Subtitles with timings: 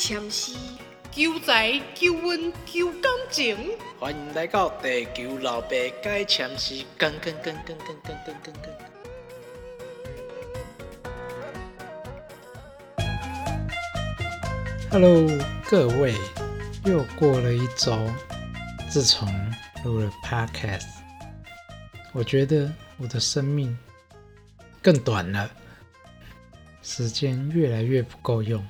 [0.00, 0.54] 签诗，
[1.12, 3.54] 求财、求运、求感情。
[3.98, 8.74] 欢迎来到地球老爸解签诗，跟跟跟跟跟跟跟跟跟。
[14.90, 15.28] Hello，
[15.68, 16.14] 各位，
[16.86, 17.94] 又过了一周，
[18.88, 19.28] 自从
[19.84, 20.88] 录了 Podcast，
[22.14, 23.78] 我觉得我的生命
[24.80, 25.50] 更短了，
[26.80, 28.66] 时间越来越不够用。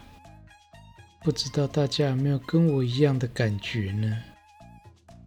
[1.22, 4.16] 不知道大家有没有跟我一样的感觉呢？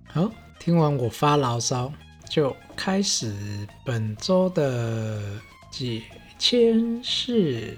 [0.07, 0.27] 好，
[0.59, 1.93] 听完我发牢骚，
[2.27, 5.21] 就开始本周的
[5.69, 6.02] 解
[6.39, 7.77] 签事。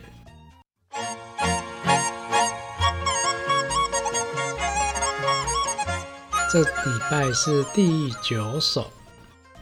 [6.50, 8.90] 这礼拜是第九首，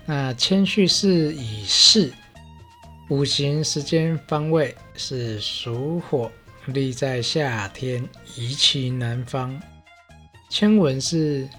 [0.05, 2.13] 那谦序是以巳，
[3.09, 6.31] 五行时间方位是属火。
[6.67, 9.61] 立在夏天，宜其南方。
[10.49, 11.49] 签文是：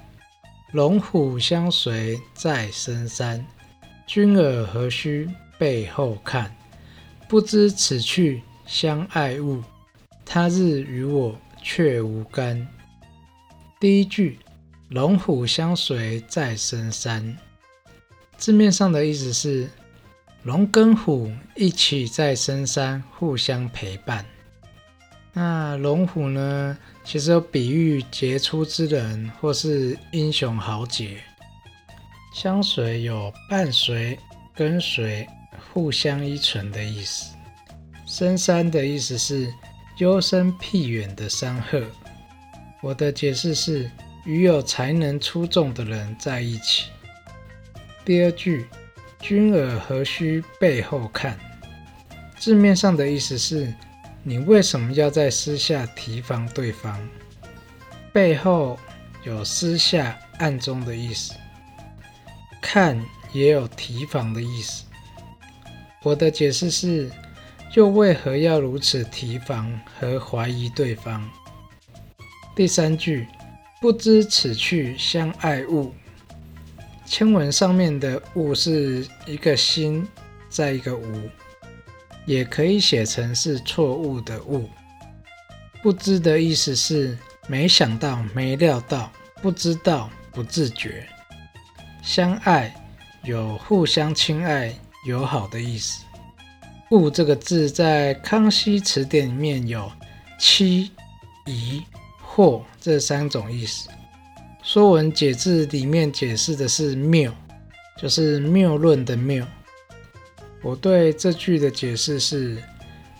[0.73, 3.45] 龙虎相随在深山，
[4.07, 5.29] 君尔何须
[5.59, 6.55] 背后看？
[7.29, 9.63] 不知此去相爱物，
[10.25, 12.67] 他日与我却无干。
[13.81, 14.39] 第一句
[14.91, 17.37] “龙虎相随在深山”，
[18.39, 19.69] 字面上的意思是
[20.45, 24.25] 龙跟虎一起在深山互相陪伴。
[25.37, 26.79] 那龙虎呢？
[27.03, 31.19] 其实有比喻杰出之人或是英雄豪杰。
[32.33, 34.17] 相随有伴随、
[34.55, 35.29] 跟随、
[35.73, 37.35] 互相依存的意思。
[38.07, 39.53] 深山的意思是
[39.99, 41.85] 幽深僻远的山壑。
[42.81, 43.91] 我的解释是
[44.25, 46.91] 与有才能出众的人在一起。
[48.05, 48.67] 第二句，
[49.19, 51.37] 君尔何须背后看？
[52.39, 53.75] 字面上的意思是。
[54.27, 56.99] 你为什么要在私下提防对方？
[58.11, 58.79] 背后
[59.23, 61.35] 有私下、暗中的意思，
[62.63, 62.99] 看
[63.35, 64.85] 也有提防的意思。
[66.03, 67.11] 我的解释是：
[67.75, 71.29] 又为何要如此提防和怀疑对方？
[72.57, 73.27] 第三句，
[73.79, 75.93] 不知此去相爱物。
[77.05, 80.09] 签文上面的“物”是一个心，
[80.49, 81.29] 在一个“无”。
[82.27, 84.69] 也可以写成是错误的误。
[85.83, 89.13] 不知的意思是没想到、没料到、
[89.43, 91.07] 不知道、不自觉。
[92.03, 92.75] 相爱
[93.23, 94.75] 有互相亲爱、
[95.07, 96.03] 友好的意思。
[96.91, 99.91] 误这个字在康熙词典里面有
[100.39, 100.91] 欺、
[101.47, 101.83] 疑、
[102.23, 103.89] 惑这三种意思。
[104.63, 107.33] 说文解字里面解释的是谬，
[108.01, 109.45] 就是谬论的谬。
[110.65, 112.57] 我对这句的解释是：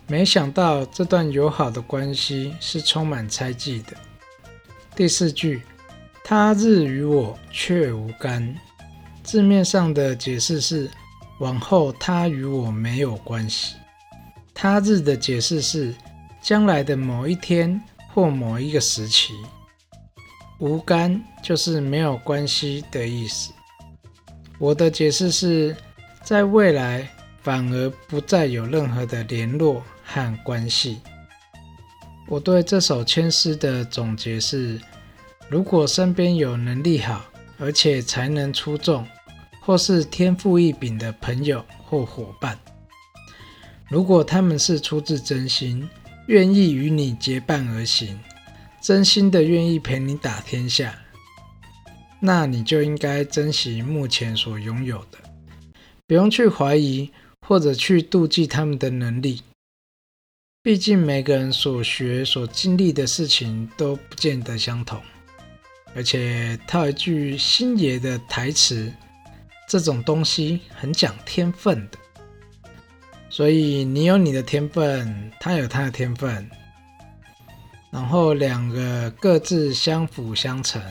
[0.07, 3.95] 没想到这段友好的关系是充满猜忌的。
[4.97, 5.61] 第四句，
[6.25, 8.57] 他日与我却无干。
[9.23, 10.91] 字面上的解释是：
[11.39, 13.77] 往后他与我没有关系。
[14.55, 15.95] 他日的解释是：
[16.41, 17.79] 将来的某一天
[18.15, 19.35] 或某一个时期。
[20.61, 23.53] 无干就是没有关系的意思。
[24.59, 25.77] 我的解释是
[26.23, 27.07] 在未来。
[27.45, 31.01] 反而不再有任何的联络和关系。
[32.27, 34.81] 我对这首签诗的总结是：
[35.51, 37.23] 如果身边有能力好，
[37.59, 39.07] 而且才能出众，
[39.61, 42.59] 或是天赋异禀的朋友或伙伴，
[43.91, 45.87] 如果他们是出自真心，
[46.29, 48.19] 愿意与你结伴而行，
[48.81, 50.99] 真心的愿意陪你打天下，
[52.21, 55.19] 那你就应该珍惜目前所拥有的，
[56.07, 57.13] 不用去怀疑。
[57.47, 59.43] 或者去妒忌他们的能力，
[60.63, 65.01] 毕竟每个人所学、所经历的事情都不见得相同。
[65.95, 68.93] 而且套一句星爷的台词，
[69.69, 71.99] 这种东西很讲天分的。
[73.29, 76.49] 所以你有你的天分，他有他的天分，
[77.91, 80.83] 然后两个各自相辅相成。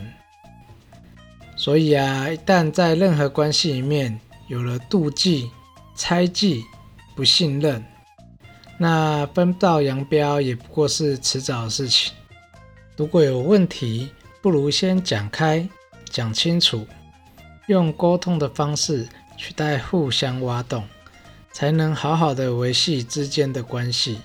[1.55, 5.49] 所以啊，一旦在任何关系里面有了妒忌，
[5.95, 6.65] 猜忌、
[7.15, 7.83] 不信任，
[8.77, 12.13] 那分道扬镳也不过是迟早的事情。
[12.97, 14.09] 如果有问题，
[14.41, 15.67] 不如先讲开、
[16.09, 16.85] 讲清楚，
[17.67, 19.07] 用沟通的方式
[19.37, 20.83] 取代互相挖洞，
[21.51, 24.19] 才能好好的维系之间的关系。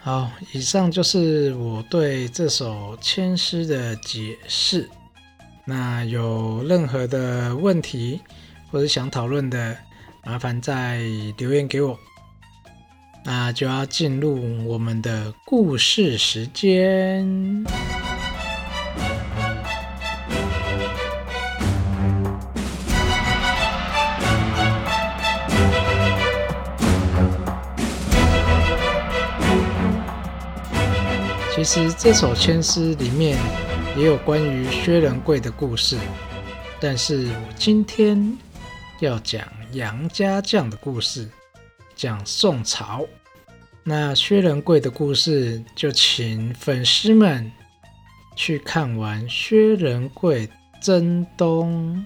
[0.00, 4.88] 好，以上就是我对这首千诗的解释。
[5.66, 8.20] 那有任何的问题
[8.70, 9.76] 或者想讨论的？
[10.24, 10.98] 麻烦再
[11.36, 11.98] 留言给我。
[13.24, 17.64] 那就要进入我们的故事时间。
[31.54, 33.36] 其实这首千诗里面
[33.94, 35.98] 也有关于薛仁贵的故事，
[36.80, 38.38] 但是我今天
[39.00, 41.28] 要讲杨家将的故事，
[41.94, 43.06] 讲宋朝。
[43.84, 47.50] 那薛仁贵的故事，就请粉丝们
[48.34, 50.48] 去看完《薛仁贵
[50.80, 51.96] 征东》。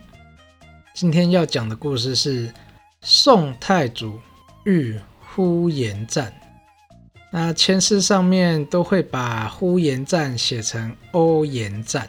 [0.94, 2.52] 今天要讲的故事是
[3.00, 4.20] 宋太祖
[4.64, 6.32] 遇呼延赞。
[7.32, 12.08] 那签诗上面都会把呼延赞写成欧延赞，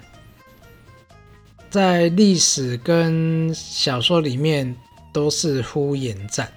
[1.70, 4.76] 在历史跟小说里面
[5.16, 6.52] 都是呼延赞，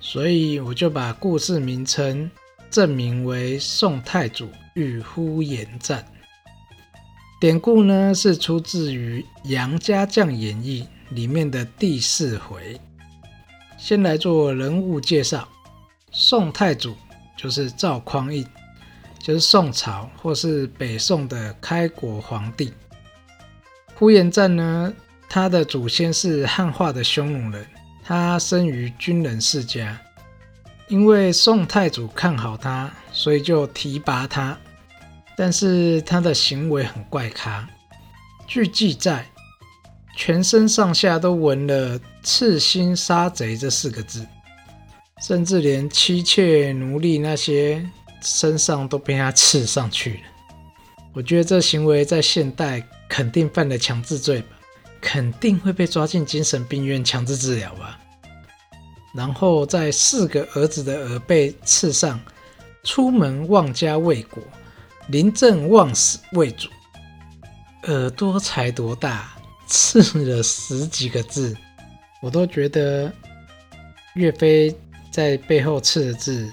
[0.00, 2.30] 所以我就把故事名称
[2.70, 6.02] 证明为宋太祖与呼延赞。
[7.38, 9.20] 典故呢是出自于
[9.50, 12.80] 《杨家将演义》里面的第四回。
[13.76, 15.46] 先来做人物介绍，
[16.10, 16.96] 宋太祖。
[17.36, 18.46] 就是赵匡胤，
[19.18, 22.72] 就是宋朝或是北宋的开国皇帝。
[23.96, 24.94] 呼延赞呢，
[25.28, 27.66] 他的祖先是汉化的匈奴人，
[28.04, 30.00] 他生于军人世家。
[30.88, 34.56] 因为宋太祖看好他，所以就提拔他。
[35.36, 37.68] 但是他的行为很怪咖，
[38.46, 39.26] 据记载，
[40.16, 44.26] 全身上下都纹了“赤心杀贼”这四个字。
[45.22, 47.84] 甚至连妻妾奴隶那些
[48.20, 50.20] 身上都被他刺上去了。
[51.14, 54.42] 我觉得这行为在现代肯定犯了强制罪，
[55.04, 58.00] 肯定会被抓进精神病院强制治疗吧。
[59.14, 62.18] 然后在四个儿子的耳背刺上
[62.82, 64.42] “出门忘家卫国，
[65.08, 66.70] 临阵忘死未主”，
[67.84, 69.36] 耳朵才多大，
[69.66, 71.54] 刺了十几个字，
[72.22, 73.12] 我都觉得
[74.14, 74.74] 岳飞。
[75.10, 76.52] 在背后刺的字，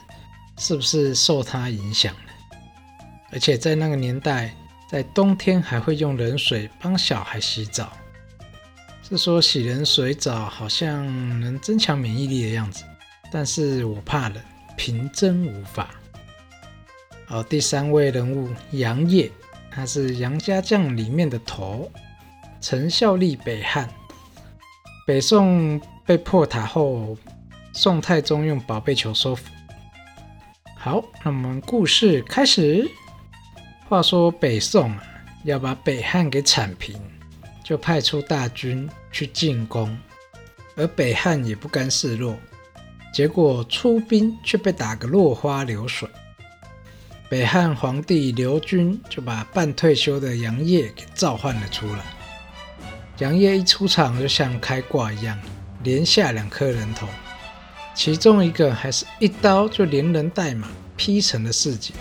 [0.59, 2.19] 是不是受他影响了？
[3.31, 4.55] 而且在那个年代，
[4.87, 7.91] 在冬天还会用冷水帮小孩洗澡，
[9.11, 11.05] 是说洗冷水澡好像
[11.41, 12.85] 能增强免疫力的样子。
[13.31, 14.41] 但是我怕冷，
[14.77, 15.89] 平真无法。
[17.25, 19.29] 好，第三位人物杨业，
[19.69, 21.91] 他是杨家将里面的头，
[22.61, 23.89] 曾效力北汉。
[25.05, 27.17] 北宋被破塔后。
[27.73, 29.49] 宋太宗用宝贝球收服。
[30.75, 32.85] 好，那我们故事开始。
[33.87, 35.03] 话说北宋啊，
[35.45, 36.99] 要把北汉给铲平，
[37.71, 39.97] 就派出大军去进攻，
[40.75, 42.37] 而北汉也不甘示弱，
[43.13, 46.05] 结果出兵却被打个落花流水。
[47.29, 52.03] 北汉皇帝刘军就把半退休的杨业给召唤了出来。
[53.19, 55.39] 杨业一出场，就像开挂一样，
[55.81, 57.07] 连下两颗人头。
[57.95, 60.67] 其中一个还是一刀就连人带马
[60.97, 61.93] 劈成了四截。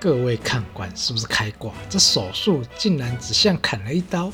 [0.00, 1.74] 各位看官，是不是开挂？
[1.90, 4.32] 这手术竟然只像砍了一刀。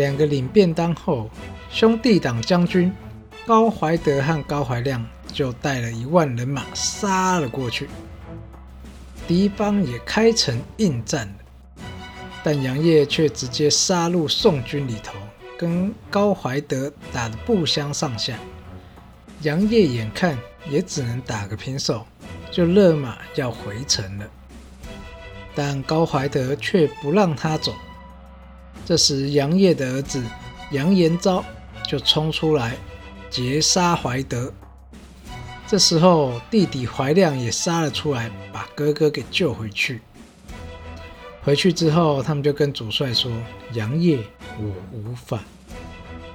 [0.00, 1.28] 两个领便当后，
[1.70, 2.90] 兄弟党将军
[3.46, 7.86] 高怀德和高怀亮就带了一万人马杀了过去。
[9.28, 11.84] 敌方也开城应战了，
[12.42, 15.12] 但杨业却直接杀入宋军里头，
[15.58, 18.38] 跟高怀德打得不相上下。
[19.42, 22.06] 杨业眼看也只能打个平手，
[22.50, 24.24] 就勒马要回城了。
[25.54, 27.74] 但高怀德却不让他走。
[28.90, 30.20] 这时，杨业的儿子
[30.72, 31.44] 杨延昭
[31.86, 32.76] 就冲出来
[33.30, 34.52] 截杀怀德。
[35.68, 40.00] 这时候，弟弟怀亮也杀了出来，把哥哥给救回去。
[41.44, 43.30] 回去之后，他们就跟主帅说
[43.74, 44.18] ：“杨业，
[44.58, 45.38] 我无法，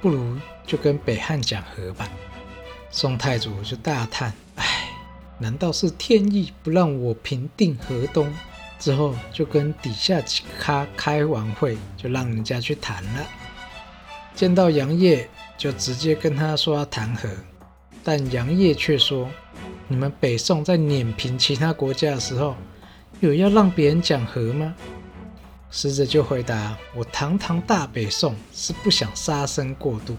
[0.00, 2.08] 不如就跟北汉讲和吧。”
[2.90, 4.64] 宋太祖就大叹：“哎，
[5.38, 8.32] 难道是天意不让我平定河东？”
[8.78, 13.26] 之后就跟底下几咖开完会，就让人家去谈了。
[14.34, 17.28] 见到杨业，就直接跟他说要谈和，
[18.04, 19.28] 但杨业却说
[19.88, 22.54] ：“你们北宋在碾平其他国家的时候，
[23.20, 24.74] 有要让别人讲和吗？”
[25.70, 30.16] 使者就回答：“我堂堂大北宋是不想杀生过度。”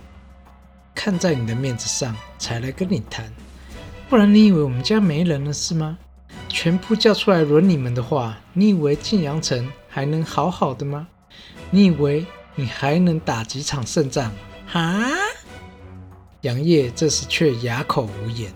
[0.93, 3.31] 看在你的面子上才来跟你谈，
[4.09, 5.97] 不然你以为我们家没人了是吗？
[6.49, 11.07] 全部叫出来轮你们的话，你以为晋阳城还能好好的吗？
[11.69, 12.25] 你以为
[12.55, 14.31] 你还能打几场胜仗？
[14.67, 15.05] 哈！
[16.41, 18.51] 杨业这时却哑口无言。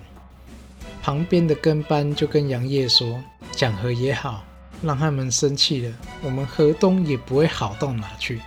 [1.01, 3.21] 旁边的跟班就跟杨业说
[3.51, 4.43] ：“讲和也好，
[4.81, 8.39] 让他们生气了，我们河东也不会好到哪去。”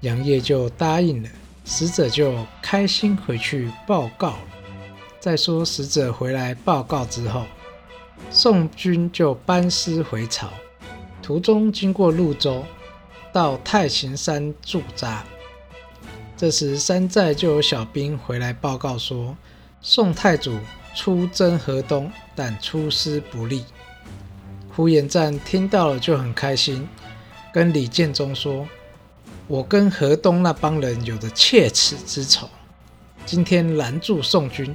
[0.00, 1.28] 杨业就答应了，
[1.64, 4.38] 使者就开心回去报告了。
[5.20, 7.44] 再说使者回来报告之后，
[8.30, 10.48] 宋军就班师回朝，
[11.22, 12.64] 途中经过潞州，
[13.32, 15.24] 到太行山驻扎。
[16.36, 19.36] 这时山寨就有小兵回来报告说，
[19.80, 20.58] 宋太祖
[20.94, 23.64] 出征河东，但出师不利。
[24.74, 26.88] 呼延赞听到了就很开心，
[27.52, 28.66] 跟李建忠说。
[29.46, 32.48] 我跟河东那帮人有着切齿之仇，
[33.24, 34.74] 今天拦住宋军，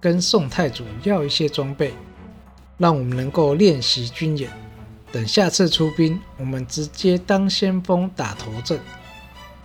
[0.00, 1.92] 跟宋太祖要一些装备，
[2.78, 4.50] 让我们能够练习军演。
[5.12, 8.78] 等下次出兵，我们直接当先锋打头阵，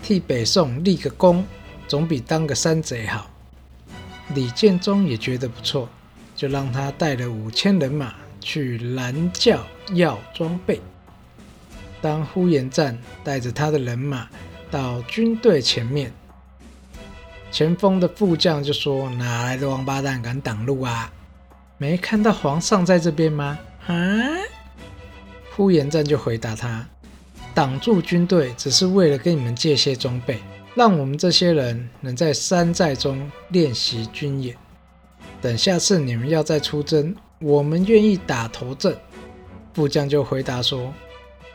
[0.01, 1.45] 替北宋立个功，
[1.87, 3.29] 总比当个山贼好。
[4.33, 5.89] 李建忠也觉得不错，
[6.35, 10.79] 就让他带了五千人马去拦轿要装备。
[12.01, 14.29] 当呼延赞带着他的人马
[14.71, 16.13] 到军队前面，
[17.51, 21.11] 前锋的副将就说：“哪来的王八蛋敢挡路啊？
[21.81, 23.57] 没看到皇上在这边吗？”
[23.89, 23.97] 啊！
[25.55, 26.87] 呼延赞就回答他
[27.55, 30.37] ：“挡住军队只是为了跟你们借些装备，
[30.75, 34.55] 让我们这些人能在山寨中练习军演。
[35.41, 38.95] 等下次你们要再出征，我们愿意打头阵。”
[39.73, 40.93] 副将就回答说。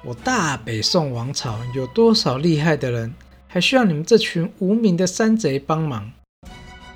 [0.02, 3.14] 我大北宋王朝有多少厉害的人，
[3.47, 6.11] 还需要你们这群无名的山贼帮忙？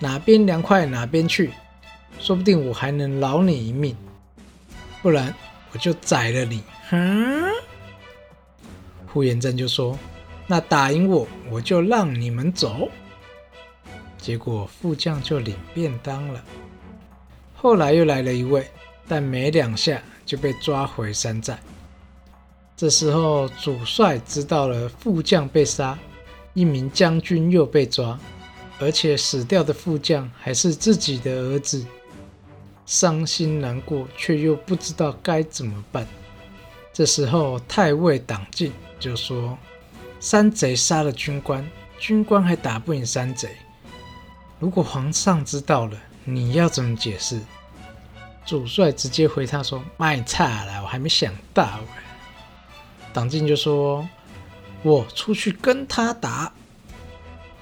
[0.00, 1.50] 哪边凉快哪边去，
[2.20, 3.96] 说不定我还能饶你一命，
[5.02, 5.34] 不然
[5.72, 6.62] 我就宰了你。
[6.90, 7.42] 哼！
[9.06, 9.98] 呼延赞就说
[10.46, 12.88] ：“那打赢我，我就让你们走。”
[14.18, 16.44] 结果副将就领便当了。
[17.56, 18.68] 后来又来了一位，
[19.08, 21.58] 但没两下就被抓回山寨。
[22.76, 25.98] 这时候，主帅知道了副将被杀，
[26.52, 28.18] 一名将军又被抓，
[28.78, 31.84] 而且死掉的副将还是自己的儿子，
[32.90, 36.04] 伤心难过，却又不知道该怎么办。
[36.92, 39.56] 这时候，太尉党进就说
[40.18, 41.64] ：“山贼杀了军官，
[42.00, 43.54] 军官还打不赢山贼，
[44.58, 47.40] 如果皇上知道了，你要怎么解释？”
[48.44, 51.78] 主帅直接回他说：“卖差了，我还没想到。”
[53.14, 54.08] 党进就说
[54.82, 56.52] ：“我出去跟他打。”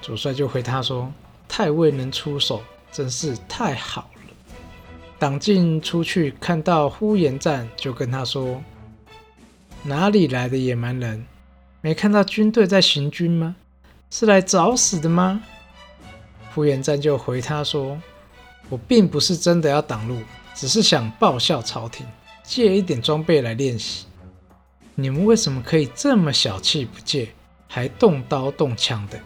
[0.01, 1.13] 主帅就回他说
[1.47, 4.18] ：“太尉能出手，真是太好了。”
[5.19, 8.63] 党进出去看到呼延赞，就跟他说
[9.83, 11.25] ：“哪里来的野蛮人？
[11.81, 13.57] 没看到军队在行军吗？
[14.09, 15.41] 是来找死的吗？”
[16.55, 18.01] 呼延赞就回他说
[18.69, 20.17] ：“我并不是真的要挡路，
[20.55, 22.07] 只是想报效朝廷，
[22.41, 24.05] 借一点装备来练习。”
[24.95, 27.27] 你们为什么可以这么小气不借，
[27.67, 29.19] 还动刀动枪的？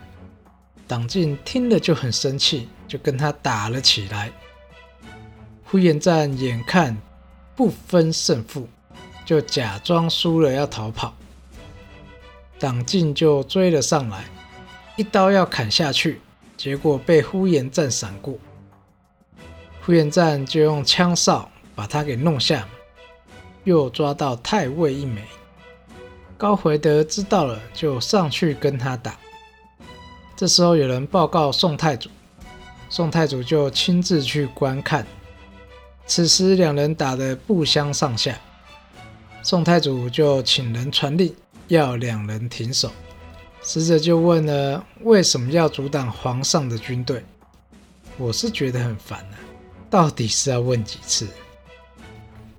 [0.88, 4.32] 党进听了就很生气，就跟他打了起来。
[5.74, 6.96] 呼延赞眼看
[7.56, 8.70] 不分胜负，
[9.26, 11.16] 就假装输了要逃跑。
[12.60, 14.26] 党进就追了上来，
[14.98, 16.22] 一刀要砍下去，
[16.56, 18.36] 结果被呼延赞闪过。
[19.84, 22.70] 呼延赞就用枪哨把他给弄下，
[23.64, 25.24] 又抓到太尉一枚。
[26.38, 29.18] 高回德知道了，就上去跟他打。
[30.36, 32.12] 这时候有人报告宋太祖，
[32.92, 35.04] 宋太祖就亲自去观看。
[36.06, 38.40] 此时两人打得不相上下，
[39.42, 41.34] 宋太祖就请人传令，
[41.68, 42.92] 要两人停手。
[43.64, 47.24] 使者就问了：为什么要阻挡皇上的军队？
[48.18, 49.40] 我是觉得很烦啊，
[49.90, 51.28] 到底是要问几次？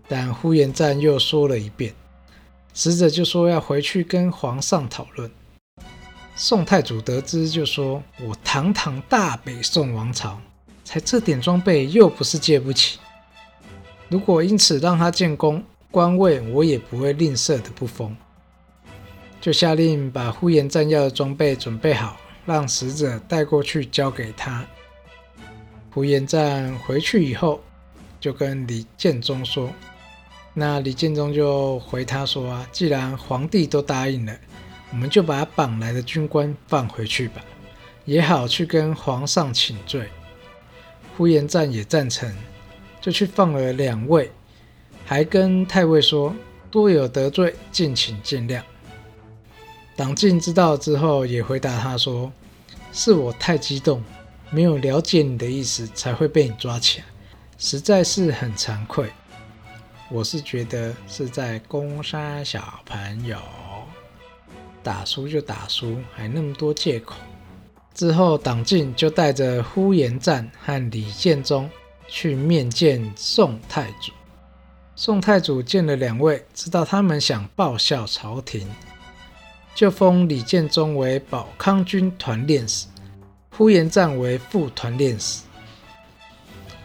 [0.08, 1.94] 但呼延赞又说了一遍。
[2.72, 5.30] 使者就说要回去跟皇上讨论。
[6.34, 10.40] 宋太祖得知就说：“我堂堂大北宋王朝，
[10.84, 12.98] 才这点装备又不是借不起。
[14.08, 18.16] 如果因此让他建功，官位我也不会吝啬的不封。”
[19.40, 24.64] 就下令把呼延赞要的装备准备好，让使者带过去交给他。
[25.90, 27.60] 呼延赞回去以后，
[28.18, 29.70] 就跟李建忠说。
[30.54, 34.34] 那李建忠就回他说：“啊，既然皇帝都答应了，
[34.90, 37.44] 我们就把绑来的军官放回去吧，
[38.04, 40.08] 也好去跟皇上请罪。”
[41.16, 42.34] 呼延赞也赞成，
[43.04, 44.32] 就去放了两位，
[45.04, 46.34] 还跟太尉说
[46.72, 48.62] ：“多有得罪，敬请见谅。”
[49.94, 52.32] 党进知道之后，也回答他说
[52.94, 54.02] ：“是我太激动，
[54.48, 57.04] 没有了解你的意思，才会被你抓起来。”
[57.60, 59.12] 实在是很惭愧。
[60.10, 63.36] 我是觉得是在攻杀小朋友，
[64.82, 67.16] 打输就打输，还那么多借口。
[67.92, 71.68] 之后党进就带着呼延赞和李建忠
[72.16, 74.12] 去面见宋太祖。
[74.94, 78.68] 宋太祖见了两位，知道他们想报效朝廷，
[79.74, 82.86] 就封李建忠为保康军团练使，
[83.50, 85.42] 呼延赞为副团练使。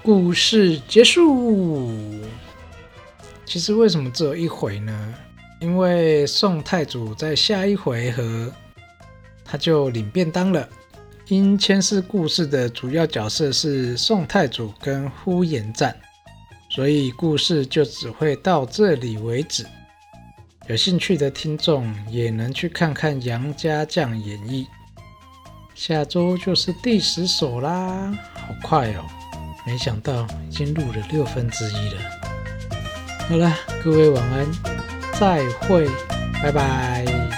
[0.01, 1.91] 故事结束。
[3.45, 5.13] 其实为什么只有一回呢？
[5.59, 8.51] 因为宋太祖在下一回合
[9.45, 10.67] 他就领便当了。
[11.29, 15.95] 因前世故事的主要角色是宋太祖跟呼延赞。
[16.71, 19.65] 所以故事就只会到这里为止。
[20.67, 24.65] 有兴趣的听众也能去看看杨家将演绎。
[25.75, 29.05] 下周就是第十首啦，好快哦！
[29.65, 32.01] 没想到已经录了六分之一了。
[33.27, 34.47] 好了，各位晚安，
[35.19, 35.87] 再会，
[36.41, 37.28] 拜拜。